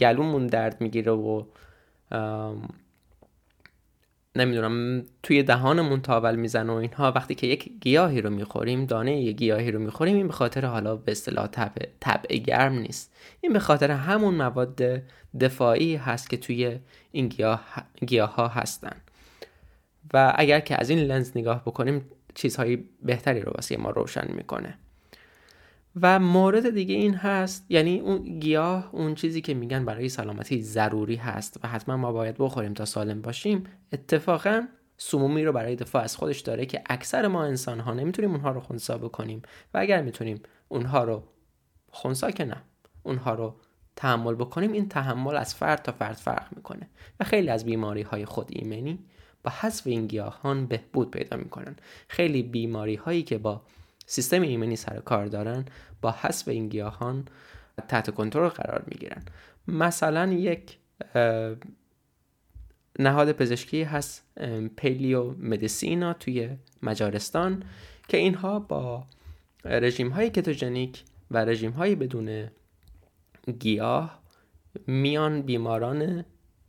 گلومون 0.00 0.46
درد 0.46 0.80
می‌گیره 0.80 1.12
و 1.12 1.44
نمی‌دونم 4.36 5.04
توی 5.22 5.42
دهانمون 5.42 6.02
تاول 6.02 6.36
می‌زنه 6.36 6.72
و 6.72 6.76
اینها 6.76 7.12
وقتی 7.12 7.34
که 7.34 7.46
یک 7.46 7.72
گیاهی 7.80 8.20
رو 8.20 8.30
می‌خوریم 8.30 8.86
دانه 8.86 9.22
یک 9.22 9.36
گیاهی 9.36 9.70
رو 9.70 9.78
می‌خوریم 9.78 10.16
این 10.16 10.26
به 10.26 10.32
خاطر 10.32 10.64
حالا 10.64 10.96
به 10.96 11.12
اصطلاح 11.12 11.46
طبع 12.00 12.36
گرم 12.36 12.72
نیست. 12.72 13.12
این 13.40 13.52
به 13.52 13.58
خاطر 13.58 13.90
همون 13.90 14.34
مواد 14.34 15.02
دفاعی 15.40 15.96
هست 15.96 16.30
که 16.30 16.36
توی 16.36 16.78
این 17.12 17.28
گیاه, 17.28 17.64
گیاه 18.06 18.34
ها 18.34 18.48
هستن. 18.48 18.96
و 20.14 20.32
اگر 20.36 20.60
که 20.60 20.80
از 20.80 20.90
این 20.90 20.98
لنز 20.98 21.32
نگاه 21.36 21.62
بکنیم 21.62 22.04
چیزهای 22.34 22.84
بهتری 23.02 23.40
رو 23.40 23.52
واسه 23.52 23.76
ما 23.76 23.90
روشن 23.90 24.32
می‌کنه. 24.34 24.78
و 26.00 26.18
مورد 26.18 26.70
دیگه 26.70 26.94
این 26.94 27.14
هست 27.14 27.66
یعنی 27.68 28.00
اون 28.00 28.38
گیاه 28.38 28.88
اون 28.92 29.14
چیزی 29.14 29.40
که 29.40 29.54
میگن 29.54 29.84
برای 29.84 30.08
سلامتی 30.08 30.62
ضروری 30.62 31.16
هست 31.16 31.60
و 31.62 31.68
حتما 31.68 31.96
ما 31.96 32.12
باید 32.12 32.36
بخوریم 32.38 32.74
تا 32.74 32.84
سالم 32.84 33.22
باشیم 33.22 33.64
اتفاقا 33.92 34.66
سمومی 34.96 35.44
رو 35.44 35.52
برای 35.52 35.76
دفاع 35.76 36.02
از 36.02 36.16
خودش 36.16 36.40
داره 36.40 36.66
که 36.66 36.82
اکثر 36.86 37.28
ما 37.28 37.44
انسان 37.44 37.80
ها 37.80 37.94
نمی‌تونیم 37.94 38.30
اونها 38.30 38.50
رو 38.50 38.60
خونسا 38.60 38.98
بکنیم 38.98 39.42
و 39.74 39.78
اگر 39.78 40.02
می‌تونیم 40.02 40.42
اونها 40.68 41.04
رو 41.04 41.22
خونسا 41.90 42.30
که 42.30 42.44
نه 42.44 42.62
اونها 43.02 43.34
رو 43.34 43.54
تحمل 43.96 44.34
بکنیم 44.34 44.72
این 44.72 44.88
تحمل 44.88 45.36
از 45.36 45.54
فرد 45.54 45.82
تا 45.82 45.92
فرد 45.92 46.16
فرق 46.16 46.46
می‌کنه 46.56 46.88
و 47.20 47.24
خیلی 47.24 47.48
از 47.48 47.64
بیماری 47.64 48.02
های 48.02 48.24
خود 48.24 48.46
ایمنی 48.48 48.98
با 49.42 49.52
حذف 49.60 49.86
این 49.86 50.06
گیاهان 50.06 50.66
بهبود 50.66 51.10
پیدا 51.10 51.36
می‌کنن. 51.36 51.76
خیلی 52.08 52.42
بیماری 52.42 52.94
هایی 52.94 53.22
که 53.22 53.38
با 53.38 53.62
سیستم 54.06 54.42
ایمنی 54.42 54.76
سر 54.76 55.00
کار 55.00 55.26
دارن 55.26 55.64
با 56.00 56.10
حذف 56.10 56.48
این 56.48 56.68
گیاهان 56.68 57.24
تحت 57.88 58.10
کنترل 58.10 58.48
قرار 58.48 58.84
می‌گیرن. 58.86 59.22
مثلا 59.68 60.32
یک 60.32 60.78
نهاد 62.98 63.32
پزشکی 63.32 63.82
هست 63.82 64.24
پیلیو 64.76 65.30
مدیسینا 65.30 66.12
توی 66.12 66.56
مجارستان 66.82 67.64
که 68.08 68.16
اینها 68.16 68.58
با 68.58 69.06
رژیم 69.64 70.08
های 70.08 70.30
کتوژنیک 70.30 71.04
و 71.30 71.44
رژیم 71.44 71.70
های 71.70 71.94
بدون 71.94 72.48
گیاه 73.58 74.22
میان 74.86 75.42
بیماران 75.42 76.24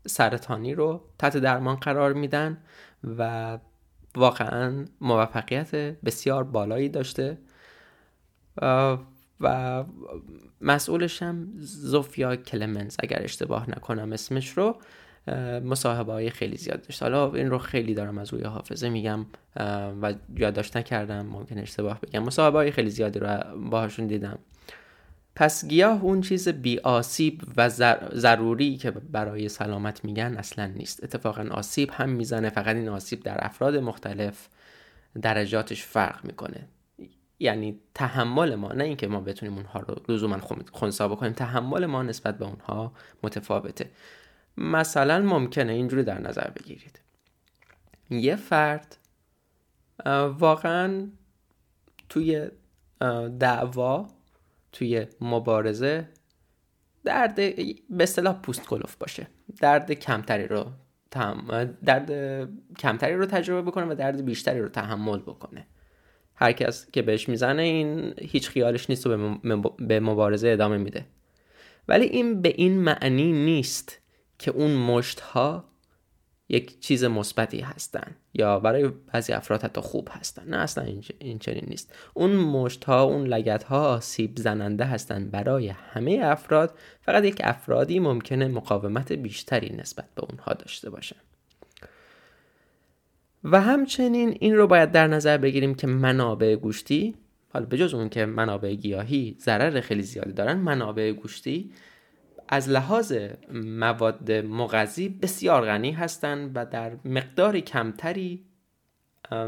سرطانی 0.08 0.76
رو 0.76 1.02
تحت 1.20 1.38
درمان 1.38 1.76
قرار 1.76 2.14
میدن 2.14 2.58
و 3.18 3.58
واقعا 4.16 4.86
موفقیت 5.02 5.76
بسیار 5.76 6.44
بالایی 6.44 6.90
داشته. 6.90 7.38
و 9.42 9.84
مسئولش 10.62 11.24
هم 11.24 11.48
زوفیا 11.58 12.36
کلمنز 12.36 12.96
اگر 13.00 13.24
اشتباه 13.24 13.70
نکنم 13.70 14.14
اسمش 14.14 14.50
رو 14.50 14.78
مصاحبه 15.64 16.12
های 16.12 16.30
خیلی 16.30 16.58
زیاد 16.58 16.82
داشت. 16.82 17.04
حالا 17.04 17.34
این 17.34 17.50
رو 17.50 17.58
خیلی 17.58 17.94
دارم 17.94 18.18
از 18.18 18.34
روی 18.34 18.44
حافظه 18.44 18.90
میگم 18.90 19.26
و 20.02 20.14
یادداشت 20.38 20.78
نکردم 20.78 21.26
ممکن 21.26 21.58
اشتباه 21.58 22.00
بگم. 22.02 22.24
مصاحبه 22.24 22.58
های 22.58 22.72
خیلی 22.72 22.90
زیادی 22.90 23.20
رو 23.20 23.60
باهاشون 23.70 24.08
دیدم. 24.08 24.40
پس 25.36 25.66
گیاه 25.66 26.04
اون 26.04 26.22
چیز 26.22 26.50
بی 26.50 26.80
آسیب 26.80 27.42
و 27.58 27.70
ضروری 28.16 28.78
که 28.78 28.92
برای 28.92 29.50
سلامت 29.50 30.06
میگن 30.06 30.36
اصلا 30.38 30.68
نیست. 30.68 31.04
اتفاقا 31.04 31.48
آسیب 31.52 31.90
هم 31.94 32.10
می‌زنه 32.10 32.50
فقط 32.50 32.76
این 32.76 32.90
آسیب 32.90 33.24
در 33.24 33.46
افراد 33.46 33.76
مختلف 33.76 34.48
درجاتش 35.22 35.84
فرق 35.84 36.26
می‌کنه. 36.26 36.68
یعنی 37.40 37.80
تحمل 37.94 38.56
ما 38.56 38.72
نه 38.72 38.84
اینکه 38.84 39.08
ما 39.08 39.20
بتونیم 39.20 39.56
اونها 39.56 39.80
رو 39.80 39.96
لزوما 40.10 40.40
خونسا 40.72 41.08
بکنیم 41.08 41.34
تحمل 41.34 41.86
ما 41.86 42.04
نسبت 42.04 42.38
به 42.38 42.46
اونها 42.46 42.94
متفاوته. 43.24 43.90
مثلا 44.58 45.20
ممکنه 45.20 45.72
اینجوری 45.72 46.04
در 46.04 46.20
نظر 46.20 46.50
بگیرید. 46.50 47.00
یه 48.10 48.36
فرد 48.36 48.98
واقعا 50.40 51.08
توی 52.10 52.48
دعوا 53.40 54.08
توی 54.74 55.08
مبارزه 55.22 56.10
درد 57.04 57.36
به 57.36 58.04
اصطلاح 58.04 58.42
پوست 58.42 58.66
کلوف 58.66 58.96
باشه. 58.96 59.28
درد 59.62 59.92
کمتری 59.92 60.48
رو 60.48 60.66
درد 61.86 62.12
کمتری 62.80 63.16
رو 63.16 63.26
تجربه 63.26 63.62
بکنه 63.62 63.86
و 63.86 63.96
درد 63.96 64.26
بیشتری 64.26 64.60
رو 64.60 64.70
تحمل 64.70 65.20
بکنه. 65.20 65.68
هر 66.36 66.52
کس 66.52 66.92
که 66.92 67.02
بهش 67.02 67.30
می‌زنه 67.30 67.62
این 67.62 68.14
هیچ 68.18 68.50
خیالش 68.50 68.90
نیست 68.90 69.08
و 69.08 69.40
به 69.78 70.00
مبارزه 70.00 70.50
ادامه 70.50 70.78
میده. 70.78 71.06
ولی 71.88 72.06
این 72.06 72.42
به 72.42 72.54
این 72.58 72.80
معنی 72.80 73.32
نیست 73.32 74.00
که 74.40 74.52
اون 74.52 74.76
مشت 74.76 75.20
ها 75.20 75.73
یک 76.50 76.80
چیز 76.80 77.04
مثبتی 77.04 77.60
هستن 77.60 78.16
یا 78.34 78.60
برای 78.60 78.92
بعضی 79.14 79.34
افراد 79.34 79.64
حتی 79.64 79.82
خوب 79.82 80.10
هستن. 80.12 80.44
نه 80.48 80.58
اصلا 80.58 80.84
این 81.20 81.40
چنین 81.40 81.66
نیست. 81.68 81.96
اون 82.14 82.36
مشت 82.36 82.84
ها 82.84 83.04
اون 83.04 83.28
لگت 83.28 83.64
ها 83.64 84.00
سیب 84.00 84.38
زننده 84.38 84.86
هستن 84.86 85.30
برای 85.30 85.68
همه 85.68 86.20
افراد. 86.24 86.78
فقط 87.02 87.24
یک 87.24 87.42
افرادی 87.44 88.00
ممکنه 88.00 88.48
مقاومت 88.48 89.12
بیشتری 89.12 89.76
نسبت 89.76 90.06
به 90.16 90.24
اونها 90.30 90.54
داشته 90.54 90.90
باشن. 90.90 91.16
و 93.44 93.62
همچنین 93.62 94.38
این 94.40 94.56
رو 94.56 94.68
باید 94.68 94.92
در 94.92 95.08
نظر 95.08 95.38
بگیریم 95.38 95.76
که 95.76 95.88
منابع 95.88 96.56
گوشتی 96.56 97.16
حالا 97.54 97.66
به 97.66 97.78
جز 97.78 97.94
اون 97.94 98.10
که 98.10 98.26
منابع 98.26 98.74
گیاهی 98.74 99.38
ضرر 99.40 99.82
خیلی 99.82 100.02
زیادی 100.02 100.32
دارن 100.32 100.58
منابع 100.58 101.12
گوشتی 101.12 101.72
از 102.54 102.70
لحاظ 102.70 103.14
مواد 103.54 104.32
مغذی 104.32 105.10
بسیار 105.10 105.66
غنی 105.66 105.92
هستند 105.92 106.52
و 106.56 106.66
در 106.66 106.92
مقدار 107.06 107.60
کمتری 107.60 108.46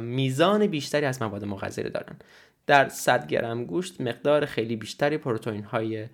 میزان 0.01 0.67
بیشتری 0.67 1.05
از 1.05 1.21
مواد 1.21 1.45
مغذی 1.45 1.83
رو 1.83 1.89
دارن. 1.89 2.15
در 2.67 2.89
100 2.89 3.27
گرم 3.27 3.65
گوشت 3.65 4.01
مقدار 4.01 4.45
خیلی 4.45 4.75
بیشتری 4.75 5.17
پروتئین 5.17 5.63
های 5.63 6.07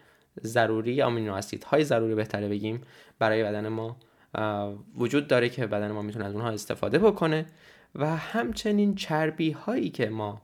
ضروری 0.43 1.01
آمینو 1.01 1.33
اسید 1.33 1.63
های 1.63 1.83
ضروری 1.83 2.15
بهتره 2.15 2.49
بگیم 2.49 2.81
برای 3.19 3.43
بدن 3.43 3.67
ما 3.67 3.97
وجود 4.97 5.27
داره 5.27 5.49
که 5.49 5.67
بدن 5.67 5.91
ما 5.91 6.01
می‌تونه 6.01 6.25
از 6.25 6.33
اونها 6.33 6.49
استفاده 6.49 6.99
بکنه. 6.99 7.45
و 7.95 8.15
همچنین 8.15 8.95
چربی 8.95 9.51
هایی 9.51 9.89
که 9.89 10.09
ما 10.09 10.41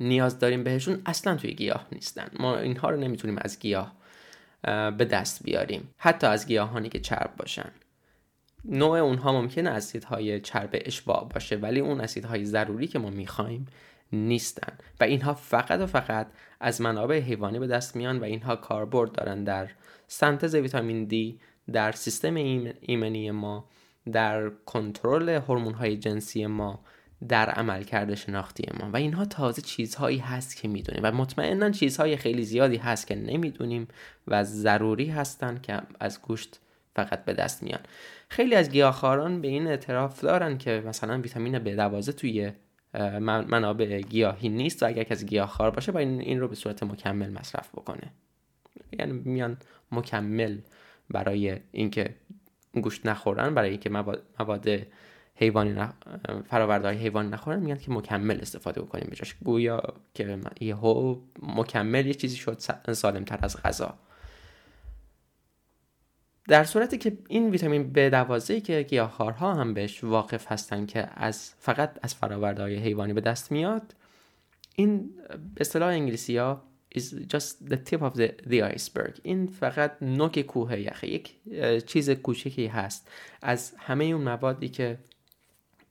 نیاز 0.00 0.38
داریم 0.38 0.64
بهشون 0.64 1.02
اصلا 1.06 1.36
توی 1.36 1.54
گیاه 1.54 1.86
نیستن. 1.92 2.28
ما 2.38 2.58
اینها 2.58 2.90
رو 2.90 2.96
نمی‌تونیم 2.96 3.38
از 3.40 3.58
گیاه 3.58 4.03
به 4.98 5.04
دست 5.04 5.42
بیاریم. 5.42 5.90
حتی 5.98 6.26
از 6.26 6.46
گیاهانی 6.46 6.88
که 6.88 7.00
چرب 7.00 7.30
باشن. 7.36 7.70
نوع 8.64 8.98
اونها 8.98 9.32
ممکنه 9.32 9.70
اسیدهای 9.70 10.40
چرب 10.40 10.70
اشباع 10.72 11.28
باشه 11.34 11.56
ولی 11.56 11.80
اون 11.80 12.00
اسیدهای 12.00 12.44
ضروری 12.44 12.86
که 12.86 12.98
ما 12.98 13.10
می‌خوایم 13.10 13.66
نیستن. 14.12 14.72
و 15.00 15.04
اینها 15.04 15.34
فقط 15.34 15.80
و 15.80 15.86
فقط 15.86 16.26
از 16.60 16.80
منابع 16.80 17.18
حیوانی 17.18 17.58
به 17.58 17.66
دست 17.66 17.96
میان 17.96 18.18
و 18.18 18.24
اینها 18.24 18.56
کاربرد 18.56 19.12
دارن 19.12 19.44
در 19.44 19.70
سنتز 20.06 20.54
ویتامین 20.54 21.04
دی 21.04 21.40
در 21.72 21.92
سیستم 21.92 22.34
ایمنی 22.80 23.30
ما 23.30 23.68
در 24.12 24.48
کنترل 24.48 25.28
هورمون‌های 25.28 25.96
جنسی 25.96 26.46
ما 26.46 26.84
در 27.28 27.50
عملکرد 27.50 28.14
شناختی 28.14 28.64
ما 28.80 28.90
و 28.90 28.96
اینها 28.96 29.24
تازه 29.24 29.62
چیزهایی 29.62 30.18
هست 30.18 30.56
که 30.56 30.68
می‌دونیم. 30.68 31.00
و 31.04 31.12
مطمئنا 31.12 31.70
چیزهای 31.70 32.16
خیلی 32.16 32.44
زیادی 32.44 32.76
هست 32.76 33.06
که 33.06 33.14
نمی‌دونیم 33.14 33.88
و 34.28 34.44
ضروری 34.44 35.10
هستن 35.10 35.60
که 35.62 35.80
از 36.00 36.22
گوشت 36.22 36.60
فقط 36.96 37.24
به 37.24 37.32
دست 37.32 37.62
میان. 37.62 37.80
خیلی 38.28 38.54
از 38.54 38.70
گیاهخواران 38.70 39.40
به 39.40 39.48
این 39.48 39.66
اعتراف 39.66 40.20
دارن 40.20 40.58
که 40.58 40.82
مثلا 40.86 41.20
ویتامین 41.20 41.58
B12 41.58 42.14
توی 42.14 42.52
منابع 43.22 44.00
گیاهی 44.00 44.48
نیست 44.48 44.82
و 44.82 44.86
اگر 44.86 45.02
کسی 45.02 45.26
گیاهخوار 45.26 45.70
باشه 45.70 45.92
باید 45.92 46.20
این 46.20 46.40
رو 46.40 46.48
به 46.48 46.54
صورت 46.54 46.82
مکمل 46.82 47.32
مصرف 47.32 47.68
بکنه. 47.68 48.12
یعنی 48.98 49.12
میان 49.12 49.56
مکمل 49.92 50.58
برای 51.10 51.56
اینکه 51.72 52.14
گوشت 52.82 53.06
نخورن 53.06 53.54
برای 53.54 53.70
اینکه 53.70 53.90
مواد 53.90 54.86
حیوانی 55.36 55.72
نخ... 55.72 55.90
فراورده 56.48 56.88
های 56.88 56.96
حیوانی 56.96 57.28
نخورن 57.28 57.60
میگن 57.60 57.76
که 57.76 57.90
مکمل 57.90 58.40
استفاده 58.40 58.82
بکنیم 58.82 59.08
بجاش. 59.10 59.34
گویا 59.44 59.82
که 60.14 60.38
یهو 60.60 61.16
مکمل 61.42 62.06
یه 62.06 62.14
چیزی 62.14 62.36
شد 62.36 62.58
سالم 62.92 63.24
تر 63.24 63.38
از 63.42 63.62
غذا. 63.62 63.94
در 66.48 66.64
صورتی 66.64 66.98
که 66.98 67.18
این 67.28 67.50
ویتامین 67.50 67.92
B12 67.92 68.50
که 68.50 68.82
گیاهخوارها 68.82 69.54
هم 69.54 69.74
بهش 69.74 70.04
واقف 70.04 70.52
هستن 70.52 70.86
که 70.86 71.08
از 71.14 71.52
فقط 71.58 71.98
از 72.02 72.14
فراورده 72.14 72.62
های 72.62 72.76
حیوانی 72.76 73.12
به 73.12 73.20
دست 73.20 73.52
میاد 73.52 73.94
این 74.74 75.10
به 75.54 75.60
اصطلاح 75.60 75.88
انگلیسی 75.88 76.36
ها 76.36 76.62
is 76.94 77.14
just 77.28 77.68
the 77.70 77.76
tip 77.76 78.02
of 78.02 78.14
the, 78.14 78.28
the 78.46 78.62
iceberg. 78.74 79.20
این 79.22 79.46
فقط 79.46 80.02
نوک 80.02 80.40
کوه 80.40 80.80
یخه 80.80 81.08
یک 81.08 81.34
چیز 81.86 82.10
کوچکی 82.10 82.66
هست. 82.66 83.08
از 83.42 83.72
همه 83.78 84.04
اون 84.04 84.22
موادی 84.22 84.68
که 84.68 84.98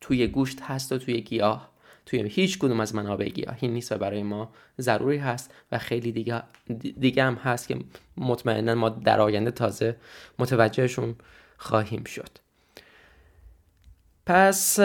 توی 0.03 0.27
گوشت 0.27 0.61
هست 0.61 0.91
و 0.91 0.97
توی 0.97 1.21
گیاه. 1.21 1.69
توی 2.05 2.29
هیچ 2.29 2.59
کدوم 2.59 2.79
از 2.79 2.95
منابع 2.95 3.29
گیاهی 3.29 3.67
نیست 3.67 3.91
و 3.91 3.97
برای 3.97 4.23
ما 4.23 4.53
ضروری 4.81 5.17
هست 5.17 5.53
و 5.71 5.77
خیلی 5.77 6.11
دیگه, 6.11 6.43
دیگه 6.99 7.23
هم 7.23 7.35
هست 7.35 7.67
که 7.67 7.79
مطمئنا 8.17 8.75
ما 8.75 8.89
در 8.89 9.21
آینده 9.21 9.51
تازه 9.51 9.95
متوجهشون 10.39 11.15
خواهیم 11.57 12.03
شد. 12.03 12.29
پس 14.25 14.79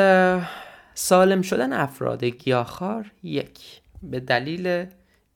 سالم 0.95 1.43
شدن 1.43 1.73
افراد 1.73 2.25
گیاهخوار 2.25 3.13
یک. 3.23 3.81
به 4.03 4.21
دلیل 4.21 4.87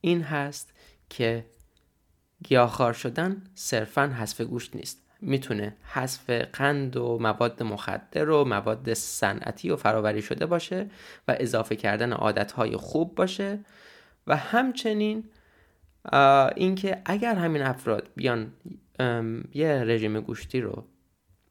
این 0.01 0.23
هست 0.23 0.73
که 1.11 1.47
گیاهخوار 2.45 2.93
شدن 2.93 3.43
صرفا 3.55 4.07
حذف 4.07 4.41
گوشت 4.41 4.77
نیست. 4.77 5.02
می‌تونه 5.23 5.77
حذف 5.85 6.31
قند 6.31 6.97
و 6.97 7.19
مواد 7.19 7.63
مخدر 7.63 8.31
و 8.31 8.45
مواد 8.45 8.95
صنعتی 8.95 9.71
و 9.71 9.77
فراوری 9.77 10.23
شده 10.23 10.47
باشه 10.47 10.91
و 11.29 11.37
اضافه 11.41 11.77
کردن 11.77 12.13
عادتهای 12.13 12.77
خوب 12.77 13.15
باشه. 13.15 13.59
و 14.27 14.37
همچنین 14.37 15.25
اینکه 16.57 17.03
اگر 17.05 17.35
همین 17.35 17.63
افراد 17.63 18.09
بیان 18.17 18.53
یه 19.55 19.85
رژیم 19.85 20.21
گوشتی 20.21 20.61
رو 20.61 20.85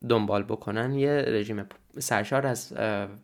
دنبال 0.09 0.43
بکنن 0.43 0.93
یه 0.93 1.11
رژیم 1.27 1.63
سرشار 1.99 2.47
از 2.47 2.73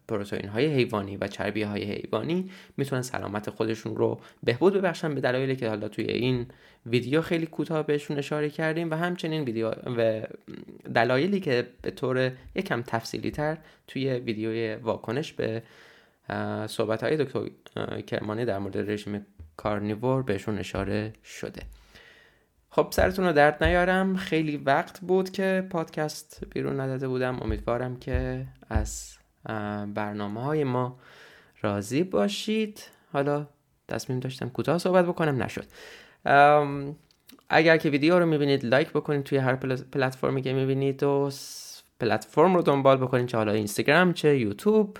پروتئین 0.07 0.49
های 0.49 0.65
حیوانی 0.65 1.17
و 1.17 1.27
چربی 1.27 1.63
های 1.63 1.83
حیوانی 1.83 2.51
می‌تونن 2.77 3.01
سلامت 3.01 3.49
خودشون 3.49 3.95
رو 3.95 4.19
بهبود 4.43 4.73
ببخشن 4.73 5.15
به 5.15 5.21
دلایلی 5.21 5.55
که 5.55 5.69
حالا 5.69 5.87
توی 5.87 6.05
این 6.05 6.45
ویدیو 6.85 7.21
خیلی 7.21 7.45
کوتاه 7.45 7.85
بهشون 7.87 8.17
اشاره 8.17 8.49
کردیم 8.49 8.91
و 8.91 8.93
همچنین 8.93 9.43
ویدیو 9.43 9.69
و 9.69 10.21
دلایلی 10.95 11.39
که 11.39 11.67
به 11.81 11.91
طور 11.91 12.31
یکم 12.55 12.81
تفصیلی 12.81 13.31
تر 13.31 13.57
توی 13.87 14.09
ویدیوی 14.09 14.75
واکنش 14.75 15.33
به 15.33 15.63
صحبت 16.67 17.03
های 17.03 17.17
دکتر 17.17 17.49
کرمانی 18.01 18.45
در 18.45 18.59
مورد 18.59 18.91
رژیم 18.91 19.25
کارنیور 19.57 20.23
بهشون 20.23 20.57
اشاره 20.57 21.13
شده. 21.23 21.61
خب 22.77 22.87
سرتون 22.91 23.25
رو 23.25 23.33
درد 23.33 23.63
نیارم. 23.63 24.17
خیلی 24.17 24.57
وقت 24.57 24.99
بود 24.99 25.29
که 25.29 25.67
پادکست 25.69 26.43
بیرون 26.53 26.79
نداده 26.79 27.07
بودم. 27.07 27.39
امیدوارم 27.41 27.95
که 27.95 28.45
از 28.69 29.17
برنامه 29.93 30.43
های 30.43 30.63
ما 30.63 30.99
راضی 31.61 32.03
باشید. 32.03 32.83
حالا 33.13 33.47
تصمیم 33.87 34.19
داشتم 34.19 34.49
کوتاه 34.49 34.77
صحبت 34.77 35.05
بکنم. 35.05 35.43
نشد. 35.43 35.65
اگر 37.49 37.77
که 37.77 37.89
ویدیو 37.89 38.19
رو 38.19 38.25
می‌بینید 38.25 38.65
لایک 38.65 38.89
بکنید 38.89 39.23
توی 39.23 39.37
هر 39.37 39.55
پلتفرمی 39.91 40.41
که 40.41 40.53
می‌بینید 40.53 41.03
و 41.03 41.31
پلتفرم 41.99 42.55
رو 42.55 42.61
دنبال 42.61 42.97
بکنید 42.97 43.27
چه 43.27 43.37
حالا 43.37 43.51
اینستاگرام 43.51 44.13
چه 44.13 44.39
یوتیوب 44.39 44.97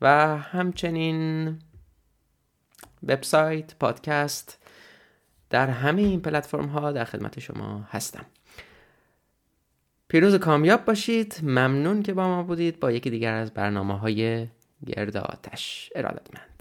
و 0.00 0.36
همچنین 0.36 1.48
وبسایت 3.08 3.74
پادکست 3.80 4.65
در 5.50 5.70
همه 5.70 6.02
این 6.02 6.20
پلتفرم 6.20 6.66
ها 6.66 6.92
در 6.92 7.04
خدمت 7.04 7.40
شما 7.40 7.88
هستم. 7.90 8.26
پیروز 10.08 10.34
کامیاب 10.34 10.84
باشید. 10.84 11.40
ممنون 11.42 12.02
که 12.02 12.14
با 12.14 12.28
ما 12.28 12.42
بودید. 12.42 12.80
با 12.80 12.92
یکی 12.92 13.10
دیگر 13.10 13.34
از 13.34 13.54
برنامه 13.54 13.98
های 13.98 14.46
گرد 14.86 15.16
آتش. 15.16 15.90
ارادتمند. 15.94 16.55